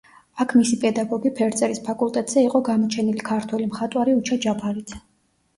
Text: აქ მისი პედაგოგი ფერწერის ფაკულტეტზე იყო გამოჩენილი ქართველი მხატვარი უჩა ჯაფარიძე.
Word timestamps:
აქ 0.43 0.53
მისი 0.59 0.77
პედაგოგი 0.83 1.31
ფერწერის 1.39 1.81
ფაკულტეტზე 1.89 2.45
იყო 2.47 2.63
გამოჩენილი 2.71 3.27
ქართველი 3.29 3.69
მხატვარი 3.73 4.17
უჩა 4.23 4.39
ჯაფარიძე. 4.49 5.03